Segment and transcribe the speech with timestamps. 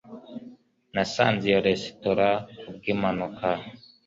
[0.93, 2.27] nasanze iyo resitora
[2.61, 3.47] ku bw'impanuka